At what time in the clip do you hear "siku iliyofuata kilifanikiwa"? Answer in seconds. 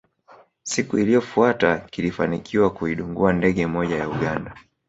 0.63-2.69